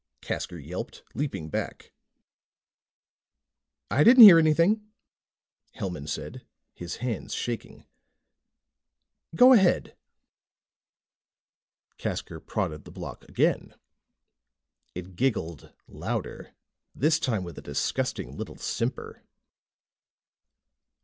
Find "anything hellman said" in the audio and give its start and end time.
4.39-6.43